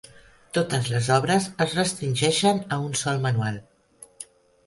Totes 0.57 0.87
les 0.93 1.09
obres 1.17 1.49
es 1.65 1.75
restringeixen 1.79 2.61
a 2.77 2.79
un 2.87 2.95
sol 3.03 3.21
manual. 3.27 3.59